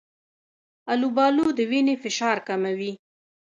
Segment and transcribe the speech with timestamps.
[0.93, 2.93] آلوبالو د وینې فشار کموي.